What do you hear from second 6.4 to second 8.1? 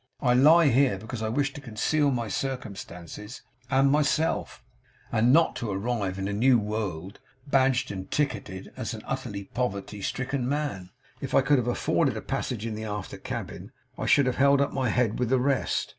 world badged and